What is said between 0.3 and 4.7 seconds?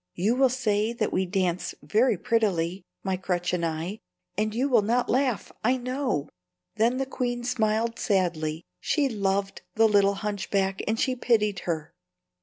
will say that we dance very prettily, my crutch and I, and you